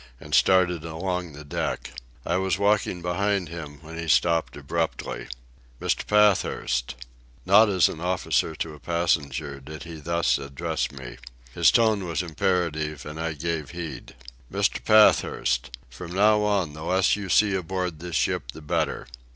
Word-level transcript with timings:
and 0.19 0.33
started 0.33 0.83
along 0.83 1.33
the 1.33 1.45
deck. 1.45 1.91
I 2.25 2.37
was 2.37 2.57
walking 2.57 3.03
behind 3.03 3.49
him 3.49 3.77
when 3.83 3.99
he 3.99 4.07
stopped 4.07 4.57
abruptly. 4.57 5.27
"Mr. 5.79 6.07
Pathurst." 6.07 6.95
Not 7.45 7.69
as 7.69 7.87
an 7.87 7.99
officer 8.01 8.55
to 8.55 8.73
a 8.73 8.79
passenger 8.79 9.59
did 9.59 9.83
he 9.83 9.97
thus 9.99 10.39
address 10.39 10.91
me. 10.91 11.17
His 11.53 11.69
tone 11.69 12.05
was 12.05 12.23
imperative, 12.23 13.05
and 13.05 13.19
I 13.21 13.33
gave 13.33 13.69
heed. 13.77 14.15
"Mr. 14.51 14.83
Pathurst. 14.83 15.69
From 15.91 16.13
now 16.15 16.41
on 16.45 16.73
the 16.73 16.81
less 16.81 17.15
you 17.15 17.29
see 17.29 17.53
aboard 17.53 17.99
this 17.99 18.15
ship 18.15 18.53
the 18.53 18.61
better. 18.63 19.05